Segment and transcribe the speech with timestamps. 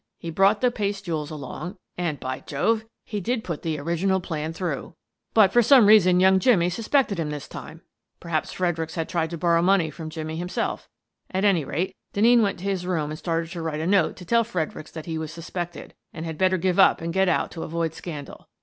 [0.17, 4.51] He brought the paste jewels along and— by Jove!— he did put the original plan
[4.51, 4.95] through."
[5.35, 7.79] But for some reason young Jimmie suspected We Hunt for Blood stains
[8.17, 8.19] 117 him this time.
[8.19, 10.89] Perhaps Fredericks had tried to borrow money from Jimmie himself.
[11.29, 14.25] At any rate, Denneen went to his room and started to write a note to
[14.25, 17.61] tell Fredericks that he was suspected, and had better give up and get out to
[17.61, 18.49] avoid scandal.